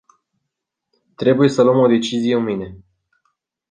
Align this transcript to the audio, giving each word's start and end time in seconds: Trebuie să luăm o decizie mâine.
Trebuie 1.15 1.49
să 1.49 1.63
luăm 1.63 1.77
o 1.77 1.87
decizie 1.87 2.35
mâine. 2.35 2.77